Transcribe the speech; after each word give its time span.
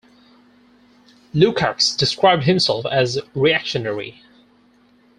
Lukacs 1.31 1.95
describes 1.95 2.47
himself 2.47 2.87
as 2.87 3.17
a 3.17 3.21
reactionary. 3.35 4.23